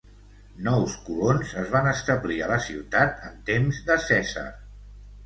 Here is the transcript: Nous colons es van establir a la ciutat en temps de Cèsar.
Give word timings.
Nous 0.67 0.93
colons 1.09 1.51
es 1.63 1.69
van 1.75 1.89
establir 1.91 2.37
a 2.45 2.47
la 2.53 2.57
ciutat 2.69 3.21
en 3.29 3.37
temps 3.51 3.83
de 3.91 3.99
Cèsar. 4.07 4.47